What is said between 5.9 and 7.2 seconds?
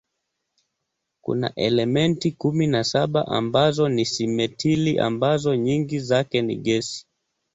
zake ni gesi.